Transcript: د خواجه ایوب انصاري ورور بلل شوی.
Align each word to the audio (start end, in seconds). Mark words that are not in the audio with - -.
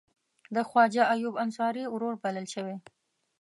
د 0.55 0.57
خواجه 0.69 1.03
ایوب 1.13 1.35
انصاري 1.45 1.83
ورور 1.89 2.13
بلل 2.23 2.45
شوی. 2.53 2.75